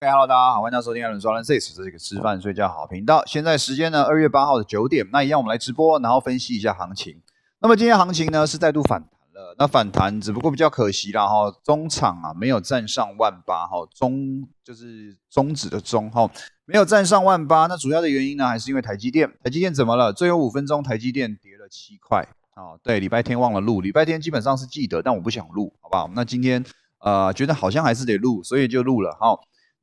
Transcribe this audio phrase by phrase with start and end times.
[0.00, 3.20] Hello，大家好，欢迎大家收听艾伦说 Six，这是一个吃饭睡觉好频道。
[3.26, 7.20] 现在时间呢，二月八号的九点，那一样我们来直播，然后分析一下行情。
[7.58, 16.30] 那么今天行情呢是再度反弹了，那反弹只不过比较可惜啦哈，中场啊没有站上万八哈，中就是中指的中哈，
[16.64, 17.66] 没有站上万八。
[17.66, 20.12] 那主要的原因呢，还是因为台积电，台积电怎么了？
[20.12, 22.24] 最后五分钟台积电跌了七块
[22.54, 22.78] 啊。
[22.84, 26.08] 对，礼拜天忘了录，礼拜天基本上是记得，但我不想录，好不好？
[26.14, 26.64] 那今天
[27.00, 29.36] 呃觉得好像还是得录，所以就录了哈。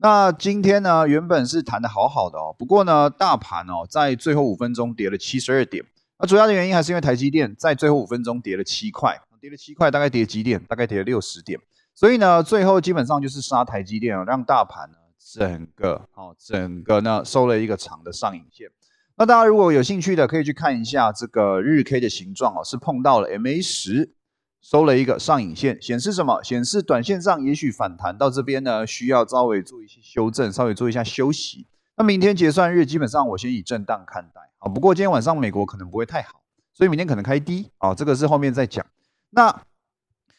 [0.05, 5.83] 那今天呢，原本是谈的好好的哦，不过呢，大盘哦，在最后五分钟跌了七十二点。
[6.19, 10.63] 那主要的原因还是因为台积电在最后五分钟跌了七块，跌了七块，大概跌几点？
[10.65, 11.59] 大概跌了六十点。
[11.95, 18.69] 所以呢，最后基本上就是杀台积电，让大盘呢整个哦，整个呢收了一个长的上影线。
[19.17, 24.13] 那大家如果有兴趣的，可以去看一下这个日 K 的形状哦，是碰到了 MA 十。
[24.65, 26.41] 收了一个上影线，显示什么？
[26.41, 31.67] 显示短线上也许反弹到这边呢，需要稍微做一些修正，稍微做一下休息。
[31.97, 34.67] 那明天结算日，基本上我先以震荡看待啊。
[34.67, 36.41] 不过今天晚上美国可能不会太好，
[36.73, 37.93] 所以明天可能开低啊。
[37.93, 38.83] 这个是后面再讲。
[39.29, 39.61] 那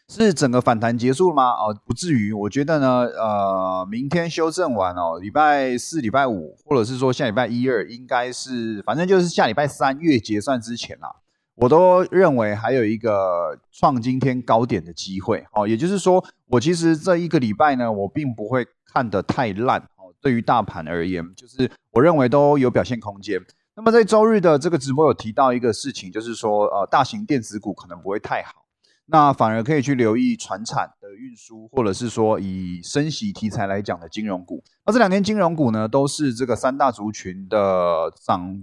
[0.08, 1.50] 是整个反弹结束了吗？
[1.52, 2.32] 哦，不至于。
[2.32, 11.14] 我觉得呢，呃，明天修正完哦，礼拜四、礼拜五，或者是说下礼拜一二，应该是反正就是下礼拜三月结算之前啦。
[11.56, 23.40] 我都认为还有一个创今天高点的机会，哦，也就是说，我其实这一个礼拜呢，我并不会看得太烂，哦，对于大盘而言，就是我认为都有表现空间。
[23.74, 28.66] 那么在周日的这个直播有提到一个事情，就是说，呃，大型电子股可能不会太好，
[29.06, 34.62] 那反而可以去留意船产的运输，或者是说以升息题材来讲的金融股。
[34.84, 38.62] 那这两天金融股呢，都是这个三大族群的涨。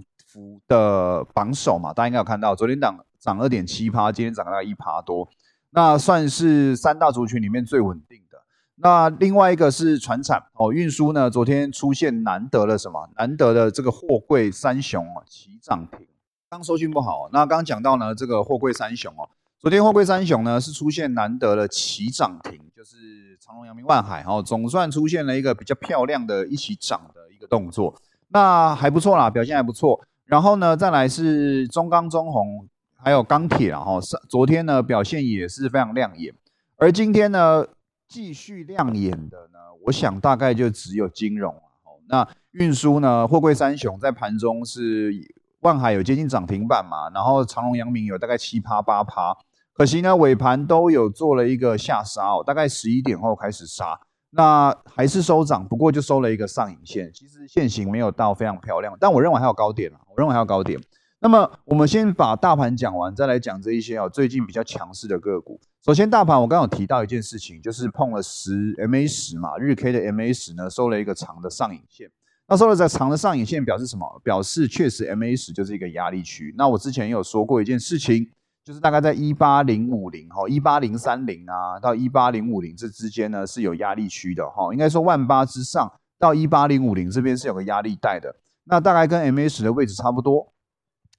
[0.66, 5.28] 的榜首嘛，大家应该有看到，昨天涨涨二点七趴，今天涨大概一趴多，
[5.70, 8.38] 那算是三大族群里面最稳定的。
[8.76, 13.08] 那另外一个是船产哦，运输呢，昨天出现难得了什么？
[13.16, 16.06] 难得的这个货柜三雄啊齐涨停。
[16.50, 19.28] 刚收讯不好，那刚刚讲到呢，这个货柜三雄哦，
[19.58, 22.96] 昨天货柜三雄呢是出现难得的齐涨停，就是
[23.40, 27.94] 长隆、阳明、万海哦，总算出现了一个比较漂亮的一起涨的一个动作，
[28.28, 30.04] 那还不错啦，表现还不错。
[30.26, 36.34] 然后呢，再来是中钢、中红，还有钢铁啊，哈，昨天呢表现也是非常亮眼，
[36.76, 37.66] 而今天呢
[38.08, 41.60] 继续亮眼的呢，我想大概就只有金融了。
[42.08, 45.12] 那运输呢，货柜三雄在盘中是
[45.60, 49.36] 万海有接近涨停板嘛，然后长隆、阳明有大概七趴八趴，
[49.72, 53.98] 可惜呢尾盘都有做了一个下杀哦，大概十一点后开始杀。
[54.36, 60.80] 那还是收涨，不过就收了一个上影线，其实线型没有到非常漂亮，但我认为还有高点我认为还有高点。
[61.20, 65.58] 那么我们先把大盘讲完，再来讲这一些哦，最近比较强势的个股。
[65.84, 72.10] 首先，大盘我刚刚有提到一件事情，就是碰了十 MA 十嘛，日 K 的 MA 十呢收了一个长的上影线。
[72.46, 74.20] 那收了这长的上影线表示什么？
[74.22, 76.54] 表示确实 MA 十就是一个压力区。
[76.58, 78.28] 那我之前也有说过一件事情。
[78.64, 90.54] 就是大概在一八零五零哈，一八零三零啊，到一八零五零这之间呢是有压力区的哈，应该说万八之上到一八零五零这边是有个压力带的，那大概跟 M A 十的位置差不多，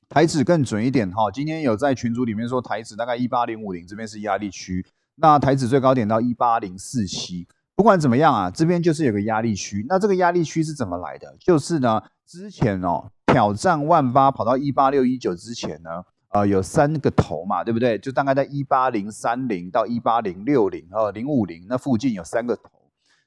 [0.10, 4.84] 台指更准一点哈，今天有在群组里面说台指大概一八零五零这边是压力区，
[5.18, 11.38] 那台指最高点到一八零四七，不管怎么样啊，这边就是有个压力区，那这个压力区是怎么来的？
[11.40, 16.06] 就是呢，之前哦挑战万八跑到一八六一九之前呢。
[16.36, 17.98] 呃，有三个头嘛，对不对？
[17.98, 22.64] 就大概在一八零三零到一八零六零呃零五零那附近有三个头。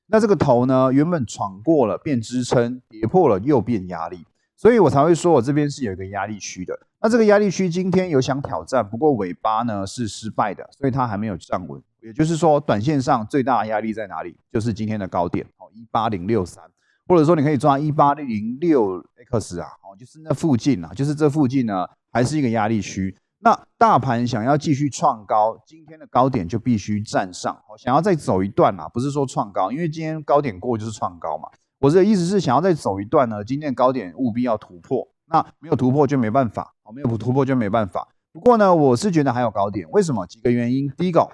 [0.08, 6.78] 那这个头呢，原本闯过了变支撑，跌破了又变压力，所以我才会说我这边是有一个压力区的。
[7.00, 11.80] 那这个压力区今天有想挑战，不过尾巴呢是失败的，所以它还没有站稳。
[12.02, 14.36] 也就是说，短线上最大的压力在哪里？
[14.52, 16.62] 就是今天的高点哦，一八零六三，
[17.06, 19.02] 或者说你可以抓一八零六
[19.32, 21.86] x 啊，哦，就是那附近啊，就是这附近呢。
[22.10, 27.56] 还是一个压力区，那大盘想要继续创高，今天的高点就必须站上。
[27.76, 31.48] 想要再走一段嘛，不是说创高，因为今天高点过就是创高嘛。
[31.80, 35.06] 我的意思是想要再走一段呢，今天的高点务必要突破。
[35.27, 38.09] 那没有突破就没办法，哦，没有突破就没办法。
[38.33, 40.27] 不过呢，我是觉得还有高点，为什么？
[40.27, 40.91] 几个原因。
[40.97, 41.28] 第一个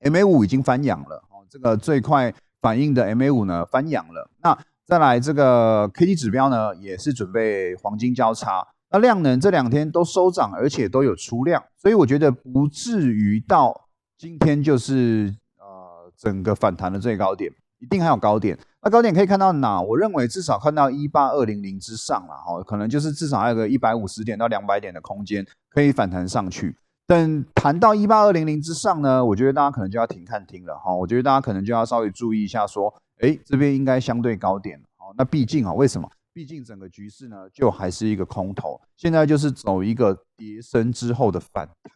[0.00, 4.28] ，MA 五已经翻阳了，哦，这个最快反应的 MA 五呢翻阳了。
[4.42, 8.66] 那再来这个 K D 指标呢，也是准备黄金交叉。
[8.94, 17.50] 那量能这两天都收涨，而且都有出量，所以我觉得不至于到今天就是呃整个反弹的最高点，
[17.80, 18.56] 一定还有高点。
[18.82, 19.80] 那高点可以看到哪？
[19.82, 26.76] 我认为至少看到一八二零零之上了哈，可能就是至少还有个一百五十点到两百点的空间可以反弹上去。
[27.04, 32.94] 等谈到一八二零零之上呢，我觉得大家可能就要停看听了哈，我觉得大家可能就要稍微注意一下说。
[33.20, 34.80] 哎，这边应该相对高点。
[34.96, 36.08] 好，那毕竟啊，为什么？
[36.34, 41.92] 毕竟整个局势呢，就还是一个空头，现在就是走一个跌升之后的反弹。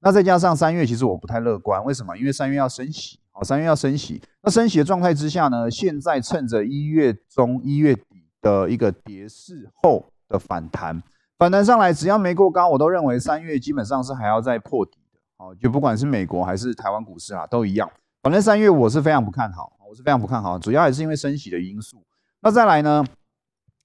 [0.00, 2.16] 那再加上三月，其实我不太乐观，为什么？
[2.16, 4.22] 因为三月要升息，好，三月要升息。
[4.42, 11.02] 那升息的状态之下呢，现在趁着一月中、一月底的一个跌势后的反弹，
[11.36, 15.20] 反弹上来，只要没过高，我都认为三月基本上是还要再破底的。
[15.36, 17.90] 好，就不管是美国还是台湾股市啊，都一样。
[18.22, 22.02] 反正三月我是非常不看好，我是非常不看好，主要还是因为升息的因素。
[22.40, 23.04] 那再来呢？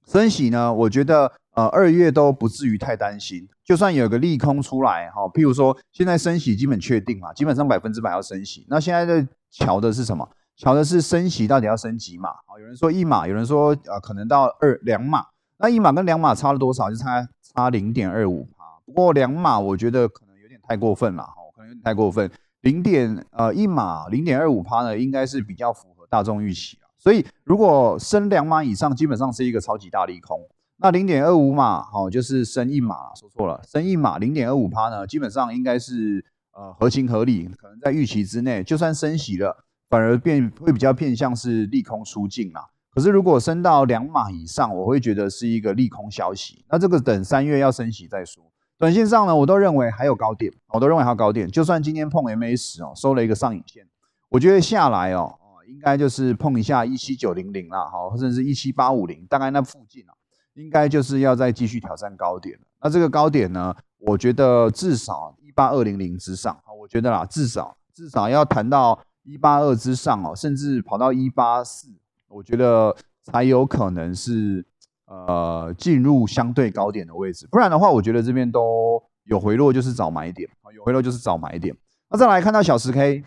[0.09, 8.65] 升息呢，我觉得呃二月都不至于太担心，就算有个利空出来哈，譬如说现在升息基本确定嘛，基本上百分之百要升息。
[8.67, 10.27] 那现在的瞧的是什么？
[10.57, 12.29] 瞧的是升息到底要升几码？
[12.29, 15.23] 啊，有人说一码，有人说呃可能到二两码。
[15.59, 16.89] 那一码跟两码差了多少？
[16.89, 18.81] 就差差零点二五啊。
[18.87, 22.27] 不过两码我觉得可能有点太过分了哈，可能有点太过分。
[22.61, 26.78] 零点呃一码零点二五趴呢，应该是比较符合大众预期。
[26.99, 30.37] 所以，如果升两码以上，基本上是一个超级大利空。
[30.81, 36.23] 那零点二五码，好，就是升一码，说错了，升一码零点二五趴呢，基本上应该是
[36.53, 38.63] 呃合情合理，可能在预期之内。
[38.63, 42.65] 就算升息了，反而变会比较偏向是利空出尽啦。
[42.93, 46.65] 可是如果升到两码以上，我会觉得是一个利空消息。
[46.69, 48.43] 那这个等三月要升息再说。
[48.77, 51.49] 短线上呢，我都认为还有高点，我都认为还有高点。
[51.49, 53.85] 就算今天碰 MA 十哦，收了一个上影线，
[54.29, 55.35] 我觉得下来哦。
[55.69, 60.13] 应该就是碰一下一七九零零啦，好，甚至一七八五零，大概那附近啊，
[60.55, 62.59] 应该就是要再继续挑战高点。
[62.81, 71.87] 那这个高点呢，我觉得至少一八二零零之上，我觉得啦，至少至少要谈到一八二之上哦，甚至跑到一八四，
[72.27, 74.65] 我觉得才有可能是
[75.05, 77.47] 呃进入相对高点的位置。
[77.51, 81.75] 不然的话，我觉得这边都有回落，就是找买点，有回落就是找买点。
[82.09, 83.23] 那再来看到小十 K。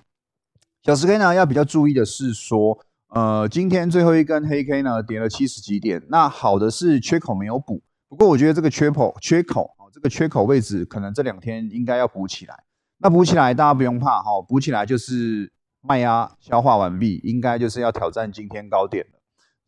[0.85, 2.77] 小十 K 呢，要比较注意的是说，
[3.11, 6.03] 呃，今天最后一根黑 K 呢，跌了七十几点。
[6.09, 12.65] 那好的是缺口没有补，不过我觉得这个缺口缺口哦，这个缺口位置可能这两天应该要补起来。
[12.99, 15.53] 那补起来大家不用怕哈，补起来就是
[15.83, 19.21] 卖压消化完毕，应该就是要挑战今天高点了，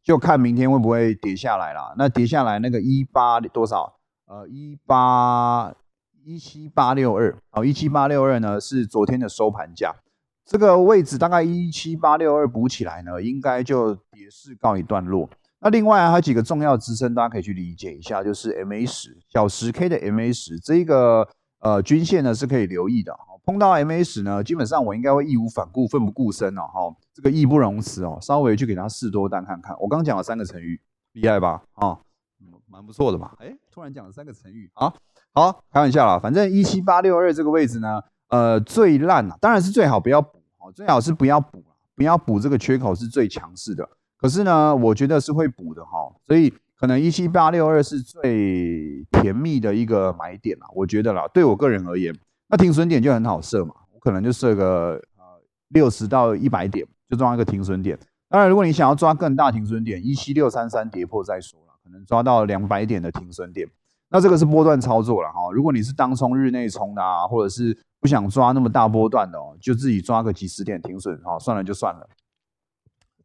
[0.02, 1.94] 就看明天会不会跌下来啦。
[1.96, 4.00] 那跌下来那个一八多少？
[4.26, 5.72] 呃，一八
[6.24, 9.94] 一七八六二，好，一七八六二呢是昨天的收盘价。
[10.44, 15.28] 这个位置大概一七八六二补起来呢，应该就跌势告一段落。
[15.60, 21.26] 那另外还有几个重要支撑，大家可以去理解一下，就是 MA 十小十 K 的 MA 十这一个
[21.60, 23.16] 呃均线呢是可以留意的。
[23.46, 26.62] 碰到 MA 十呢，基本上我应该会义无反顾、奋不顾身哦。
[26.62, 29.74] 哈，这个义不容辞哦，稍微去给它试多单看看。
[29.80, 30.78] 我刚讲了三个成语，
[31.12, 31.62] 厉害吧？
[31.72, 31.98] 啊，
[32.66, 33.32] 蛮不错的嘛。
[33.38, 34.92] 哎，突然讲了三个成语啊，
[35.32, 38.02] 好，开玩笑啦，反正一七八六二这个位置呢。
[38.28, 41.62] 呃，最烂啊，当然是最好不要补哦，最好是不要补
[41.94, 43.88] 不要补这个缺口是最强势的。
[44.16, 52.14] 可是呢，我觉得是会补的哈，所以可能一七八六二是最甜蜜的一个买点啦，我觉得啦，对我个人而言，
[52.48, 55.24] 那停损点就很好设嘛，我可能就设个呃
[55.68, 57.98] 六十到一百点，就抓一个停损点。
[58.28, 63.68] 当然，如果你想要抓更大停损点，一七六三三跌破再说了，可能抓到两百点的停损点，
[64.08, 65.52] 那这个是波段操作了哈。
[65.52, 72.06] 如果你是当冲日内冲的啊，或者是不想抓那么大波段的哦，就自己抓个几十点停损哦，算了就算了。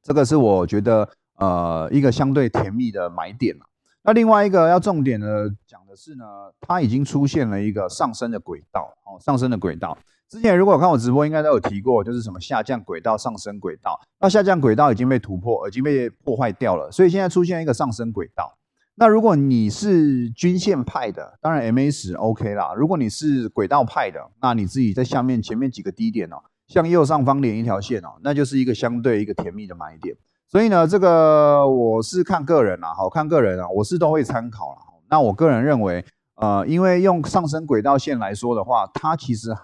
[0.02, 3.54] 这个是我觉得呃一个相对甜蜜的买点。
[4.04, 6.24] 那另外一个要重点的讲的是呢，
[6.62, 9.98] 它已经出现了一个上升的轨道哦，上升的轨道。
[10.30, 14.00] 之前如果有看我直播，应该都有提过，就是什么下降轨道、上升轨道。
[14.22, 18.58] 那下降轨道已经被突破，已经被破坏掉了，所以现在出现一个上升轨道。
[19.00, 22.74] 那如果你是均线派的，当然 MA 十 OK 啦。
[22.76, 26.36] 如果你是轨道派的，那你自己在下面前面几个低点哦，
[26.68, 30.14] 向右上方连一条线哦，那就是一个相对一个甜蜜的买点。
[30.50, 34.80] 所以呢，这个我是看个人啦，好看个人啊，我是都会参考啦。
[35.10, 36.04] 那我个人认为，
[36.36, 39.64] 呃，因为用上升轨道线来说的话，它其实还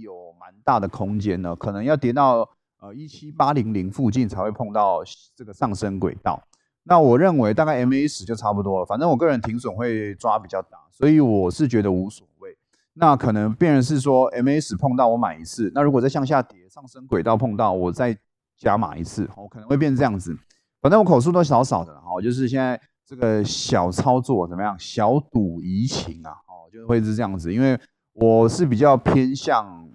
[0.00, 2.48] 有蛮大的空间呢，可能要跌到
[2.80, 5.02] 呃一七八零零附近才会碰到
[5.34, 6.40] 这个上升轨道。
[6.88, 12.56] 那我认为大概 MA 十就差不多了，反正我个人停损会抓比较大，所以我是觉得无所谓。
[12.94, 18.16] 那可能变成是说 MA 十碰到我买一次，那如果再向下跌，上升轨道碰到我再
[18.56, 20.36] 加码一次，我可能会变这样子。
[20.80, 27.52] 反正我口数都少少的，哦，就是现在这个小操作怎么样，小赌怡情啊，哦，就会是这样子。
[27.52, 27.76] 因为
[28.12, 29.88] 我是比较偏向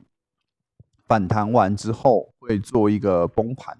[1.07, 3.77] 反弹完之后会做一个崩盘。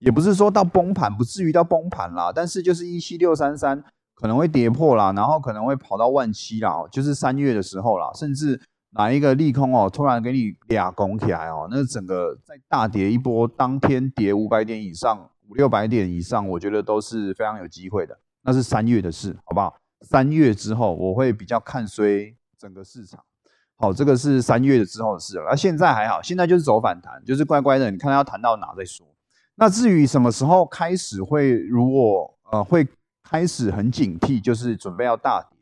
[0.00, 3.82] 也不是说到崩盘，不至于到崩盘啦，但是就是一七六三三
[4.14, 18.18] 可能会跌破啦，然后可能会跑到万七啦，就是三月的时候啦，甚至哪一个利空哦，突然给你俩拱起来哦，那整个再大跌一波，当天跌五百点以上，五六百点以上，我觉得都是非常有机会的。
[18.42, 19.74] 那是三月的事，好不好？
[20.00, 23.22] 三月之后我会比较看衰整个市场。
[23.76, 25.44] 好，这个是三月之后的事了。
[25.50, 29.06] 那现在还好，现在就是走反弹，就是乖乖的，你看要谈到哪再说。
[29.60, 32.88] 那至于什么时候开始会，如果呃会
[33.22, 35.58] 开始很警惕，就是准备要大跌，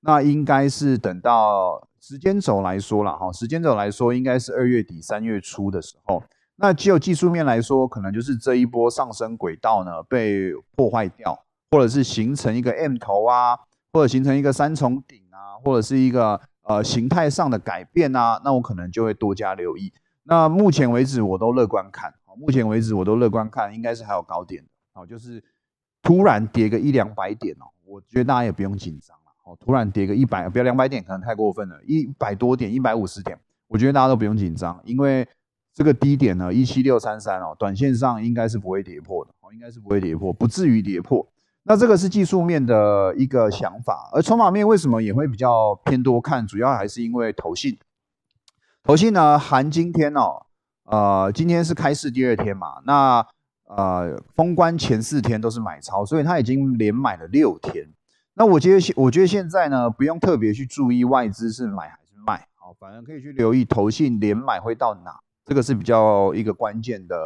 [0.00, 3.32] 那应该是等到时间轴来说了哈。
[3.32, 6.20] 时间轴来说，应该是二月底三月初的时候。
[6.56, 11.38] 那就技术面来说，可能就是这一波上升轨道呢被破坏掉，
[11.70, 13.56] 或者是形成一个 M 头啊，
[13.92, 19.92] 或者形成一个三重顶啊，或者是一个呃形态上的改变啊，那我可能就会多加留意。
[20.24, 22.14] 那目前为止我都乐观看。
[22.36, 25.42] 目前为止，我都乐观看，应该是还有高点的，好，就是
[26.02, 35.26] 突然跌个一两百点哦，我觉得大家也不用紧张了，哦，突然跌个一百，不要两百点，可能太过分了，一百多点，一百五十点，我觉得大家都不用紧张，因为
[35.72, 41.26] 这个低点呢，一七六三三哦，短线上应该是不会跌破的，哦，应该是不会跌破，不至于跌破。
[41.64, 47.78] 那这个是技术面的一个想法，而筹码面为什么也会比较偏多看，主要还是因为投信，
[48.82, 50.46] 投信呢，含今天哦。
[50.90, 53.26] 呃，今天是开市第二天嘛，那
[53.66, 57.86] 呃封关前四天都是买超，所以他已经连买了六天。
[58.32, 67.16] 那我觉得现我觉得现在呢，不用特别去注意外资是买还是卖，好，反正可以去留意投信连买会到哪，这个是比较一个关键的。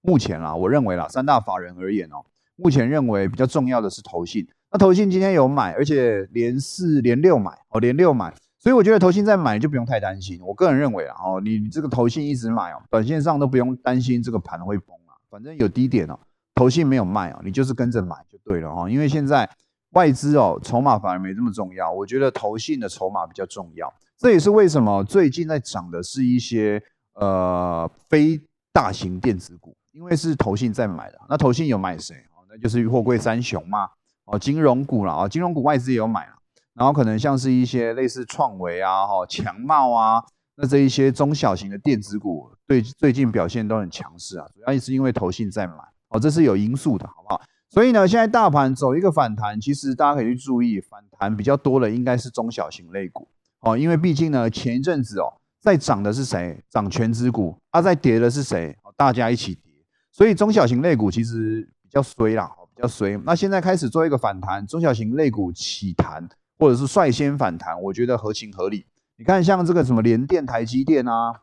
[0.00, 2.24] 目前啦，我认为啦，三大法人而言哦，
[2.56, 4.46] 目前认为比较重要的是投信。
[4.70, 8.32] 那投信今天有买，而且连四连六买，哦，连六买。
[8.64, 16.18] 所以我觉得投信在买就不用太担心，我个人认为啊，哦，你这个投信一直买哦，短线上都不用担心这个盘会崩啊，反正有低点哦，
[16.54, 19.46] 投信没有卖哦，你就是跟着买就对了哈，因为现在
[19.90, 26.82] 外资哦筹码反而没这么重要，我觉得投信的筹码比较重要，这也是为什么最近在涨的是一些
[27.16, 28.40] 呃非
[28.72, 32.40] 大型电子股，因为是投信在买的，那投信有买谁哦？
[32.48, 33.90] 那就是货柜三雄嘛，
[34.24, 36.32] 哦，金融股了啊，金融股外资也有买了。
[36.74, 40.22] 然后可能像是一些类似创维啊、哈强茂啊，
[40.56, 45.74] 那这一些中小型的电子股，最最近表现都很强势啊，主要也是因为投信在买
[46.08, 47.40] 哦，这是有因素的，好不好？
[47.70, 53.28] 所以呢，现在大盘走一个反弹，其实大家可以去注意，反弹比较多的应该是中小型类股
[53.60, 56.62] 哦，因为毕竟呢，前一阵子哦，在涨的是谁？
[56.68, 58.76] 涨全指股，啊，在跌的是谁？
[58.96, 59.72] 大家一起跌，
[60.12, 63.16] 所以中小型类股其实比较衰啦，比较衰。
[63.24, 66.28] 那现在开始做一个反弹，中小型类股起弹。
[66.64, 68.86] 或者是率先反弹，我觉得合情合理。
[69.18, 71.42] 你看，像这个什么联电、台积电啊，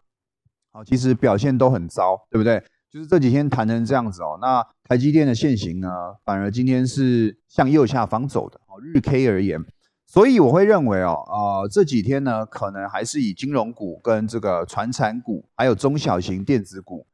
[0.72, 2.64] 好，其实表现都很糟，对不对？
[2.90, 4.40] 就是这几天谈成这样子哦。
[4.42, 5.88] 那台积电的现形呢，
[6.26, 8.82] 反而今天是向右下方走的哦。
[8.82, 9.64] 日 K 而言，
[10.08, 17.06] 所以我会认为哦，呃，这几天呢，可能还是以金融股跟这个传产股，还有中小型电子股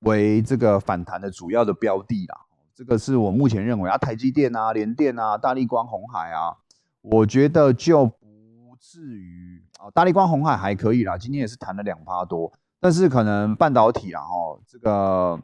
[0.00, 2.36] 为这个反弹的主要的标的啦。
[2.74, 6.58] 这个是我目前认为啊，台积电啊、联电啊、大力光、红海啊。
[7.02, 15.40] 我觉得就不至于啊，大力光、红海还可以啦，今天也是弹了两趴多，但是可能半导体啦，哈，这个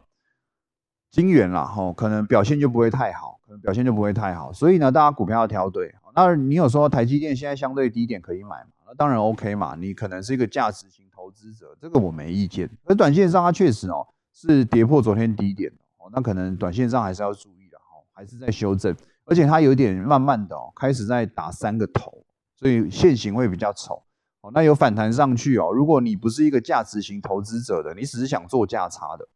[1.10, 5.92] 晶圆啦，哈，可能表现就不会太好，可能表现就不会太好，所以呢，大家股票要挑对。
[6.14, 8.70] 那你有说台积电现在相对低点可以买嘛？
[8.86, 12.68] 那当然 OK 嘛，你可能是一个价值型投资者，这个我没意见。
[12.84, 18.94] 而短线上它确实哦是跌破昨天低点哦，那可能短线上还是要注意的哈，还是在修正。
[19.28, 22.24] 而且它有点慢慢的哦，开始在打三个头，
[22.56, 24.02] 所以线形会比较丑
[24.40, 24.50] 哦。
[24.54, 29.28] 那有反弹上去哦，如果你不是一个价值型投资者的，你只是想做价差的，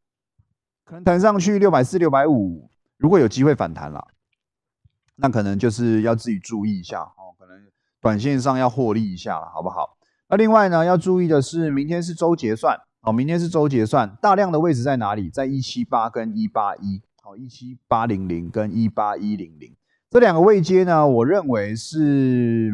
[0.84, 4.08] 可能弹上去六百四、六百五，如果有机会反弹了，
[5.16, 7.66] 那可能就是要自己注意一下哦，可能
[8.00, 9.98] 短线上要获利一下了，好不好？
[10.28, 15.28] 那另外呢，要注意的是，明天是周结算哦，明天是周结算，大量的位置在哪里？
[15.28, 19.76] 在一七八跟一八一，好，一七八零零跟一八一零零。
[20.12, 22.70] 这两个位阶呢，我认为是，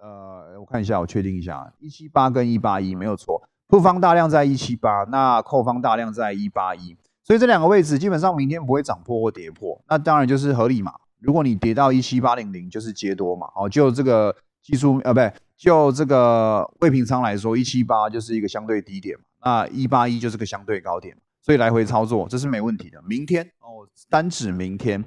[0.00, 10.92] 呃，我看一下，我确定一下，一七八跟一八一没有错，复方大量在一七八，那扣方大量在一八一，所以这两个位置基本上明天不会涨破或跌破，那当然就是合理嘛。
[11.18, 13.48] 如果你跌到一七八零零，就是接多嘛。
[13.56, 23.02] 哦，就这个技术，呃，不对，就这个未平仓来说，一七八就是一个相对低点嘛，那一八一就是个相对高点，所以来回操作这是没问题的。
[23.02, 25.04] 明天哦，单指明天。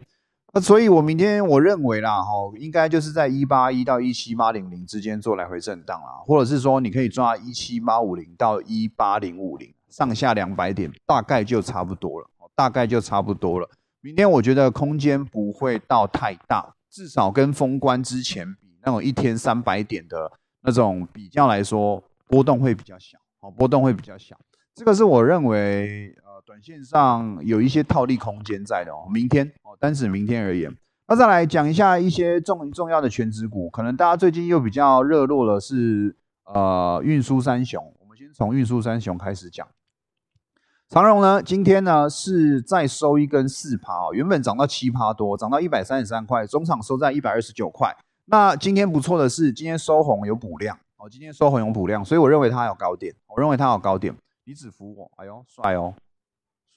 [0.51, 13.69] 那所以，我明天我认为啦，哈，应该就是在一八一到一七八零零之间做来回震荡啦，或者是说，你可以抓一七八五零到一八零五零上下两百点，大概就差不多了，大概就差不多了。
[14.01, 20.31] 明天我觉得空间不会到太大，至少跟封关之前比，那种一天三百点的
[20.63, 24.35] 那种比较来说，波动会比较小，哦，波动会比较小。
[24.73, 26.15] 这个是我认为。
[26.49, 29.05] 短线上有一些套利空间在的哦。
[29.13, 30.75] 明天哦，单指明天而言，
[31.07, 36.15] 那再来讲一下一些重重要的全指股，可能大家最近又比较热络的是
[36.45, 39.67] 呃运输三雄，我们先从运输三雄开始讲。
[40.87, 47.95] 长荣呢，今天呢是再收一根四趴哦，原本涨到七趴多，涨到一百三十三块，中场收在一百二十九块。
[48.25, 54.15] 那今天不错的是，今天收红有补量哦，今天收红有补量，所以我认为它有高点，我认为它有高点。
[54.45, 55.93] 你只服我，哎呦，帅哦，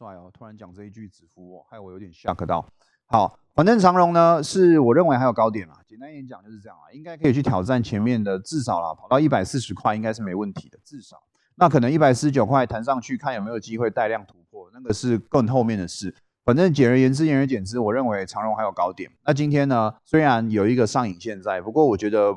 [0.02, 0.28] 帅哦！
[0.36, 2.66] 突然讲这一句只服我，害我有点吓到。
[3.06, 5.78] 好，反正长荣呢，是我认为还有高点啦。
[5.86, 11.22] 简单一点讲就是这样啊，应该可以去挑战前面的，至少啦，跑到一百四十块应该是没问题的，至少。
[11.54, 16.12] 那可能一百四十九块弹上去，看有没有机会带量突破，那个是更后面的事。
[16.44, 19.08] 反正简而言之，言而简之，我认为长荣还有高点。
[19.24, 22.36] 那今天呢，虽然有一个上影线在，不过我觉得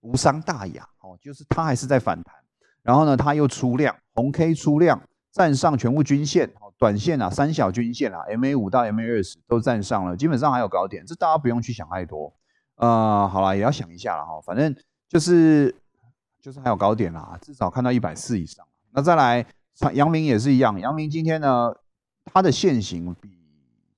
[0.00, 2.34] 无伤大雅哦，就是它还是在反弹。
[2.82, 5.00] 然后呢，它又出量，红 K 出量，
[5.30, 12.34] 站上全部均线，短线啊，三小均线啊，MA 五到 MA 二十都站上了，基本上还有高点，这大家不用去想太多。
[12.76, 14.74] 呃，好了，也要想一下了哈，反正
[15.08, 15.74] 就是
[16.40, 18.66] 就是还有高点啦，至少看到一百四以上。
[18.90, 21.72] 那再来，长阳明也是一样，阳明今天呢，
[22.24, 23.38] 它的线型比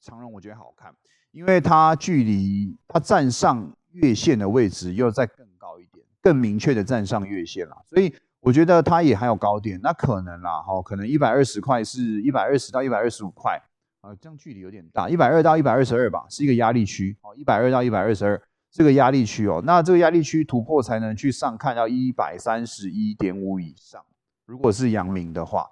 [0.00, 0.94] 长荣我觉得好看，
[1.32, 8.14] 因为它距离它站上月线的位置又再更高一点，更明确的站上月线了，所以。
[8.46, 13.60] 我觉得它也还有高点，那可能啦，哈，可能一百二十块是一百二十到一百二十五块，
[14.02, 24.00] 啊，这样距离有点大，一百二到一百二十二吧，是一个压力区，哦，一百二到一百二十二这个压力区哦，那这个压力区突破才能去上看到一百三十一点五以上，
[24.44, 25.68] 如果是阳明的话，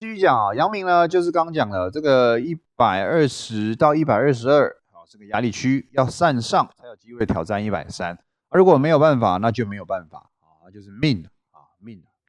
[0.00, 8.18] 继续讲啊，阳明呢就是刚刚讲的这个一百二十到一百二十二，好，这个压力区要上上才有机会挑战一百三，
[8.50, 11.24] 如果没有办法，那就没有办法啊，就是，命。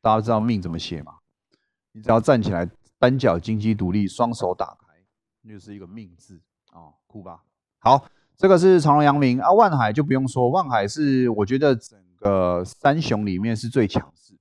[0.10, 1.14] 大家知道命怎么写吗？
[1.92, 4.88] 你只要站起来，单脚金鸡独立，双手打开，
[5.44, 7.44] 那就是一个命字啊，酷吧？
[7.78, 14.40] 好，这个是长隆阳明啊，万海就不用说，万海是我觉得整个三雄里面是最强势的。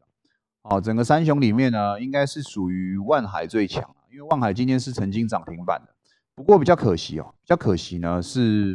[0.63, 5.93] 哦，整个三雄里面呢，应该是属于万海最强因为万海今天是曾经涨停板的，
[6.35, 8.75] 不过比较可惜哦，比较可惜呢是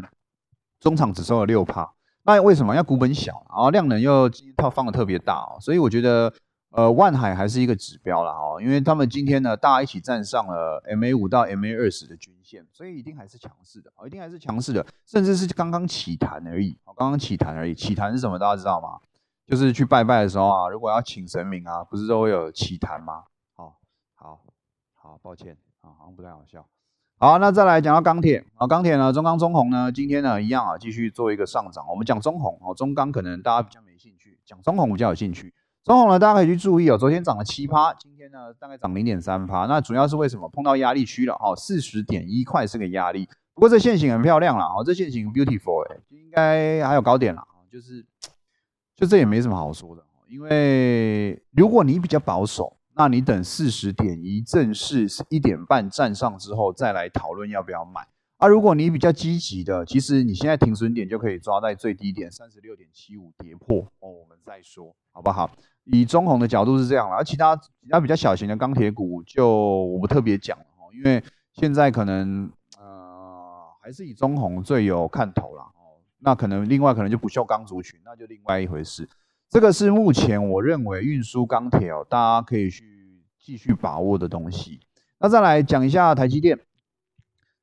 [0.80, 2.76] 中场只收了六帕，那为什么？
[2.76, 6.32] 要股本小，然后量能又今天套放的特别大哦，所以我觉得。
[6.76, 17.76] 呃，万海还是一个指标了哦，因为他们今天呢，大家一起站上了 MA 五到 MA 二十的均线，所以一定还是强势的哦，一定还是强势的，甚至是刚刚起弹而已，刚刚起弹而已。
[17.76, 18.40] 起弹是什么？
[18.40, 19.00] 大家知道吗？
[19.46, 23.26] 就是去拜拜的时候啊，如果要请神明啊，不是都会有起弹吗？
[23.56, 23.78] 好，
[24.16, 24.42] 好，
[24.96, 26.68] 好，抱歉啊，好像不太好笑。
[27.20, 31.88] 好，那再来讲到钢铁啊，钢铁呢，中钢、中红呢，今天呢一样啊，继续做一个上涨。
[31.88, 35.54] 我们讲中红哦，中钢可能大家比较没兴趣，讲中红比较有兴趣。
[35.84, 36.98] 中红呢，大家可以去注意哦。
[36.98, 39.66] 昨天涨了七趴，今天呢大概涨零点三趴。
[39.66, 40.48] 那主要是为什么？
[40.48, 43.28] 碰到压力区了哈，四十点一块是个压力。
[43.54, 48.06] 不过这线型很漂亮了哦，这线型 beautiful 哎，应该还有高点了就是
[48.96, 58.08] 就这也没什么好说的，因为如果你比较保守，那你等四十点一正式一点半站上之后再来讨论要不要买。
[58.44, 65.50] 啊，如果你比较积极的，其实你现在停损点就可以抓在最低点三十六点七五跌破哦，我们再说好不好？
[65.86, 69.48] 以中红的角度是这样了，而其他其他比较小型的钢铁股就
[69.86, 76.04] 我不特别讲了哦，因为现在可能呃还是以中红最有看头了哦。
[76.20, 79.08] 那可能另外可能就不锈钢族群，那就另外一回事。
[79.50, 84.82] 这个是目前我认为运输钢铁哦，大家可以去继续把握的东西。
[85.18, 86.60] 那再来讲一下台积电，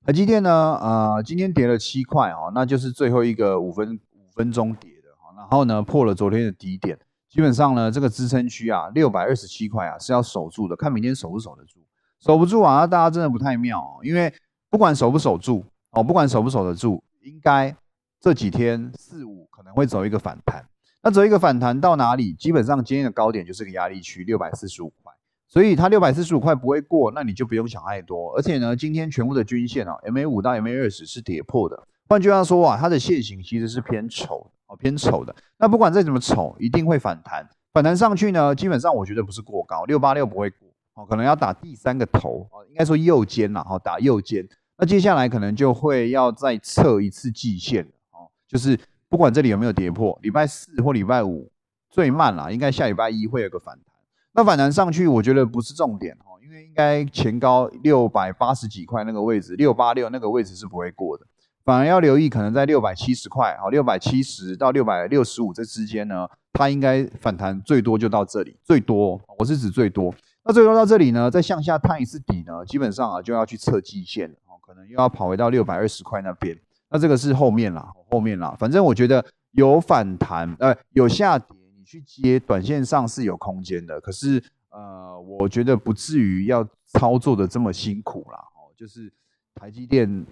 [0.07, 6.99] 台积电呢，呃，今天跌了七块哦，那就是最后一个五分五分钟跌的哈，然后呢破了昨天的低点。
[7.29, 11.81] 基本上呢，这个支撑区啊，六百二十七块啊是要守住的，看明天守不守得住。
[12.19, 14.01] 守不住啊，那大家真的不太妙哦。
[14.03, 14.33] 因为
[14.71, 17.77] 不管守不守住哦，不管守不守得住，应该
[18.21, 20.67] 这几天四五可能会走一个反弹。
[21.03, 22.33] 那走一个反弹到哪里？
[22.33, 25.10] 基本上今天的高点就是个压力区，六百四十五块。
[25.51, 28.33] 所以它六百四十五块不会过，那你就不用想太多。
[28.37, 31.87] 而且呢，今天全部的均线啊，MA 五到 MA 二十是跌破的。
[32.09, 34.51] 换句话说啊，它的线型其实是偏丑。
[34.69, 35.35] 哦，偏丑的。
[35.59, 37.45] 那不管再怎么丑，一定会反弹。
[37.73, 40.69] 反弹上去呢，基本上我觉得不是过高，六八六不会过。
[40.95, 42.49] 哦，可能要打第三个头。
[42.53, 43.67] 哦，应该说右肩啦。
[43.69, 44.49] 哦，打右肩。
[44.79, 51.51] 那接下来可能就会要再测一次季线哦，就是不管这里有没有跌破，礼拜四或礼拜五
[51.91, 53.89] 最慢啦，应该下礼拜一会有个反弹。
[54.33, 61.27] 那反弹上去，我觉得不是重点哦，因为应该前高六百八十几块那个位置，六八六那个位置是不会过的。
[61.64, 70.12] 反而要留意，可能在六百七十块，好，六百七十到六百六十五这之间呢，它应该反弹最多就到这里，最多，我是指最多。
[70.43, 76.59] 那最多到这里呢，再向下探一次底呢，基本上啊就要去测季线了哦，可能又要跑回到六百二十块那边。
[76.88, 81.57] 那这个是后面啦，后面啦，反正我觉得有反弹，呃，有下跌，
[81.90, 84.00] 去接，短线上是有空间的。
[84.00, 88.38] 可是呃，我觉得不至于要操作的这么辛苦啦。
[88.55, 89.12] 哦，就是
[89.55, 90.26] 台积电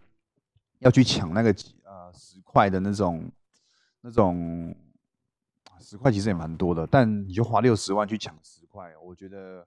[0.79, 1.51] 要去抢那个
[1.85, 3.31] 呃十块的那种
[4.01, 4.75] 那种。
[5.81, 9.65] 十块其实也蛮多的，但你就花六十万去抢十块，我觉得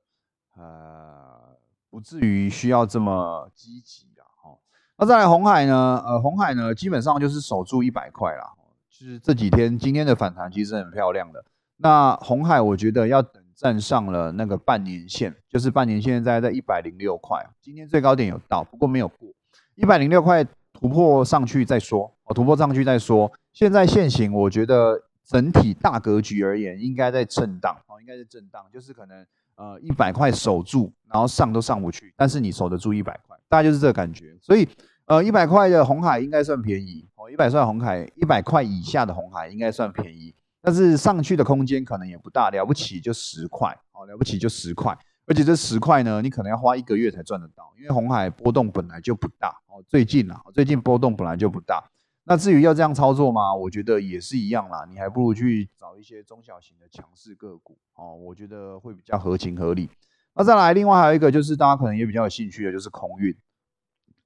[0.55, 1.57] 呃
[1.89, 4.55] 不至于需要这么积极的哈。
[4.97, 6.03] 那再来红海呢？
[6.05, 8.53] 呃，红海呢基本上就是守住一百块啦。
[8.89, 11.43] 就是这几天今天的反弹其实很漂亮的。
[11.81, 19.29] 那红海我觉得要等站上了那个半年线，就是半年线现在在一百零六块，今天最高点有到，不过没有过
[19.75, 23.31] 一百零六块突破上去再说，哦，突破上去再说。
[23.53, 25.03] 现在现行我觉得。
[25.23, 34.35] 整体大格局而言，应该在震荡哦，应该是震荡，就是可能呃一百块守住，然后上都上不去，但是你守得住一百块，大概就是这个感觉。
[34.41, 34.67] 所以
[35.05, 51.83] 呃一百块的红海应该算便宜哦，一百算红海一百块以下的红海应该算便宜，但是上去的空间可能也不大，了不起就十块哦，了不起就十块，而且这十块呢，你可能要花一个月才赚得到，因为红海波动本来就不大哦，最近啊最近波动本来就不大。
[52.23, 53.53] 那至于要这样操作吗？
[53.55, 59.89] 我觉得也是一样啦，你还不如去找一些中小型的强势个股哦，我觉得会比较合情合理。
[60.35, 63.35] 那再来，另外还有一个就是大家可能也比较有兴趣的，就是空运。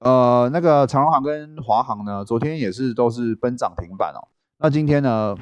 [0.00, 4.28] 呃，那个长荣航跟华航呢，昨天也是都是奔涨停板哦。
[4.58, 5.34] 那今天呢，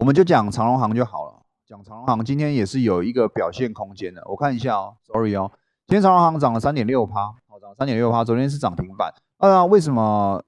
[0.00, 1.42] 我们就讲长荣行就好了。
[1.66, 4.22] 讲长荣行今天也是有一个表现空间的。
[4.24, 5.52] 我看一下哦，sorry 哦，
[5.86, 9.12] 今天长荣行涨了三点六趴，哦，涨三点六趴，昨天是涨停板。
[9.38, 10.42] 那为什么？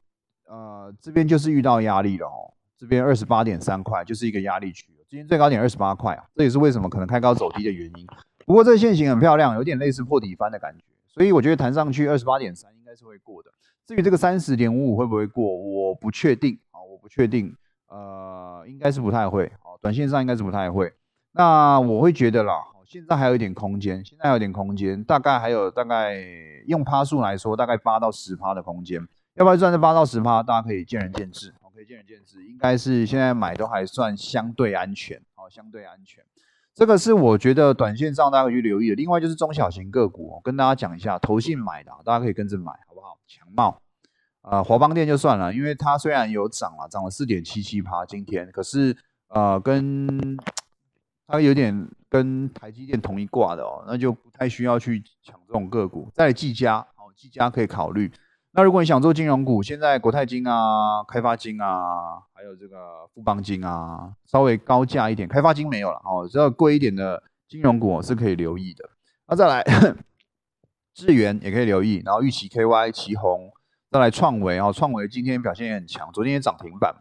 [0.49, 8.07] 呃，这边就是遇到压力了哦，这边二十八点三块就是一个压力区，今天最高点二十八块啊，这也是为什么可能开高走低的原因。
[8.47, 13.51] 不过这个线型很漂亮，有点类似破底翻的感觉，所以我觉得弹上去二十八点三应该是会过的。
[13.87, 17.55] 至于这个三十点五五会不会过，我不确定啊，我不确定，
[17.93, 20.91] 呃，应该是不太会哦，短线上应该是不太会。
[21.33, 22.55] 那我会觉得啦，
[22.87, 26.17] 现在还有一点空间，现在有点空间，大概还有大概
[26.67, 29.07] 用趴数来说，大概八到十趴的空间。
[29.35, 30.43] 要不要赚这八到十趴？
[30.43, 32.47] 大家可以见仁见智，可以见仁见智。
[32.47, 36.25] 应该是现在买都还算相对安全，哦，相对安全。
[36.75, 38.95] 这个是我觉得短线上大家可以去留意的。
[38.95, 43.19] 另外就是中小型个股，跟大家讲一下，投信买的，大家可以跟着买，好不好？
[43.27, 43.82] 强茂，
[44.43, 48.97] 呃，华邦电就算了，因为它虽然有涨了，涨了四点七七趴，今天，可是
[49.29, 50.37] 呃，跟
[51.27, 56.11] 它有点跟台积电同一挂的哦，那就不太需要去抢这种个股。
[56.13, 58.11] 再技嘉，哦，技嘉可以考虑。
[58.55, 68.91] 那如果你想做金融股，现在国泰金啊、开发金啊，还有这个富邦金啊，稍微高价一点，开发金没有了哦，只要贵一点的金融股是可以留意的。
[69.29, 69.65] 那再来，
[70.93, 73.52] 智源也可以留意，然后玉期 KY、旗宏，
[73.93, 76.95] 再来创维啊，创维今天表现也很强，昨天也涨停板。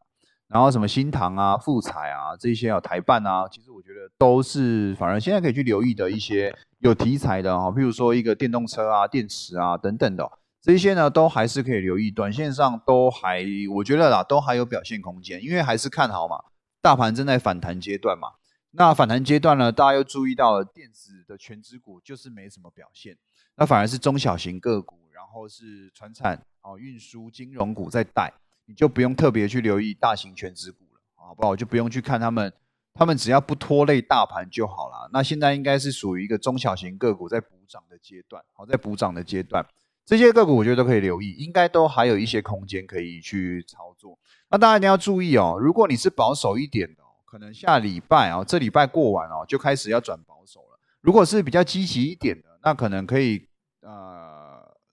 [0.50, 10.30] 然后什么新唐啊、富彩啊这些啊、台办啊，其实我觉得都是反而现在可以去留意的一些有题材的哈，譬如说一个电动车啊、电池啊等等的。
[10.62, 13.42] 这些呢都还是可以留意，短线上都还，
[13.74, 16.44] 我觉得啦，都还有表现空间，因为还是看好嘛，
[16.82, 18.28] 大盘正在反弹阶段嘛。
[18.72, 23.18] 那反弹阶段呢，大家又注意到了电子的全指股就是没什么表现，
[23.56, 28.32] 那反而是中小型个股，然后是船产哦、运输、金融股在带，
[28.66, 31.56] 你就不用特别去留意大型全指股了，好不好？
[31.56, 32.52] 就不用去看他们，
[32.94, 35.10] 他们只要不拖累大盘就好了。
[35.12, 39.66] 那现在应该是属于一个中小型个股在补涨的阶段，好，在补涨的阶段。
[40.06, 44.18] 这些个股我觉得都可以留意，应该都还有一些空间可以去操作。
[44.50, 50.80] 那大家一定要注意哦，如果你是保守一点的，可能下礼拜哦，这礼拜过完哦，就开始要转保守了。
[51.02, 53.48] 如果是比较积极一点的，那可能可以
[53.82, 54.31] 呃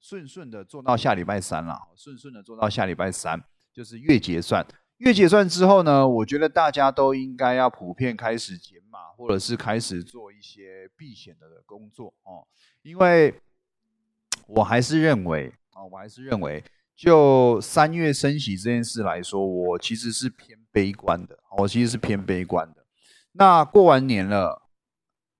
[0.08, 3.38] 顺顺的做到下礼拜三了，顺顺的做到下礼拜三，
[3.72, 4.66] 就是月结算。
[4.96, 12.46] 月结算之后呢，我觉得大家都应该要普遍开始减码，或者是开始做一些避险的工作哦，
[12.82, 13.34] 因为。
[14.46, 16.64] 我还是认为啊，我还是认为，
[16.96, 21.38] 就三月升息这件事来说，我其实是偏悲观的。
[21.58, 22.82] 我其实是偏悲观的。
[23.32, 24.62] 那过完年了，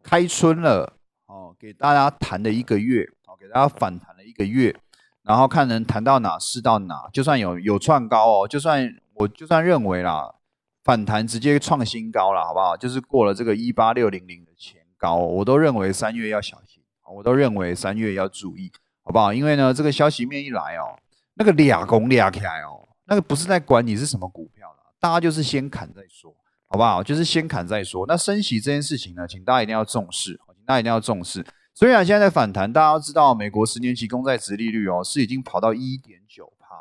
[0.02, 4.74] 开春了，哦，给大家谈了一个月，给大家反弹了一个月，
[5.22, 7.08] 然后看能谈到哪是到哪。
[7.12, 10.34] 就算有有创高哦，就算我就算认为啦，
[10.84, 12.76] 反弹直接创新高了，好不好？
[12.76, 16.82] 就是过了这个一八六零零的前高，我都认为三月要小心，
[17.16, 18.70] 我都认为三月要注意。
[19.02, 19.32] 好不好？
[19.32, 20.92] 因为呢，这个消息面一来哦，
[21.32, 26.30] 那个俩攻俩起来哦，那个不是在管你是什么股票的，大家就是先砍再说，
[26.66, 27.02] 好不好？
[27.02, 28.04] 就是先砍再说。
[28.06, 31.42] 那升息这件事情呢，请大家一定要重视，请大家一定要重视。
[31.78, 36.74] 虽然现在在反弹，大家都知道美国十年期公债殖利率哦是已经跑到一点九趴，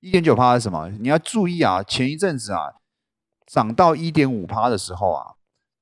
[0.00, 0.88] 一点九趴是什么？
[0.98, 2.72] 你要注意啊，前一阵子啊
[3.46, 5.34] 涨到一点五趴的时候啊，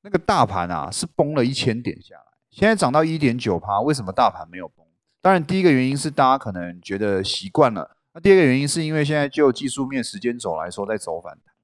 [0.03, 2.25] 那个大盘啊是崩了一千点下来。
[2.51, 4.85] 现在涨到一点九趴，为什么大盘没有崩？
[5.23, 11.55] 当然，第一个原因是大家可能觉得习惯了，那第二个原因是因为现在就技术面时间走来说在走反弹，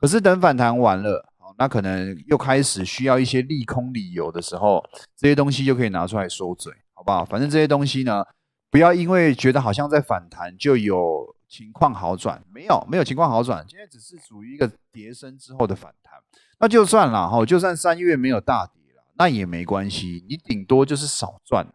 [0.00, 1.34] 可是等反弹完了。
[1.58, 4.84] 那可能又开始需要一些利空理由的时候，
[5.16, 7.24] 这些东西就可以拿出来收嘴，好不好？
[7.24, 8.24] 反正这些东西呢，
[8.70, 16.14] 不要因为觉得好像在反弹就有情况好转，没有，没有情况好转，今天只是属于一个跌升之后的反弹，
[16.60, 21.66] 那就算了哈，就算三月没有大跌了，那也没关系，你顶多就是少赚，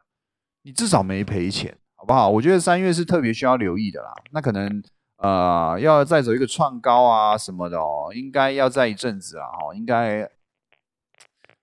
[0.62, 2.30] 你至少没赔钱，好不好？
[2.30, 4.84] 我觉得三月是特别需要留意的啦，那可能。
[5.22, 10.28] 呃，要再走一个创高啊什么的哦，应该要在一阵子啊，哦，应该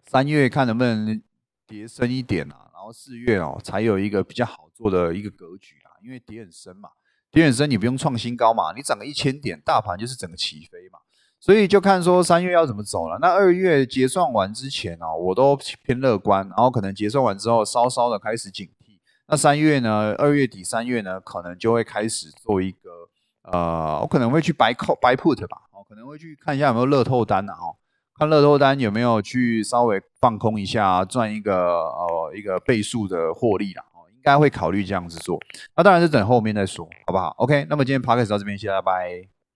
[0.06, 1.20] 三月看能不能
[1.66, 6.88] 跌深一点啊，然后四月哦才有一个比较好做的一个格局啊，因为跌很深嘛，
[7.32, 11.00] 跌很深你不用创新高嘛，你涨个一千点，大盘就是整个起飞嘛，
[11.40, 13.18] 所以就看说三月要怎么走了。
[13.20, 19.00] 那二月结算完之前哦，我都偏乐观，然后可能结算完之后稍稍的开始警惕。
[19.26, 23.10] 那三月呢，二月底三月呢，可能就会开始做一个。
[23.52, 27.76] 呃，我可能会去白扣白 put 吧，哦，可能会去看一下有没有乐透单了，哦，
[28.18, 35.38] 看乐透单有没有去稍微放空一下，赚一个呃一个倍数的获利了，哦，应该会考虑这样子做。
[35.76, 39.37] 那当然是等后面再说，好不好？OK，那么今天 p o c k e t 到这边，谢谢，拜拜。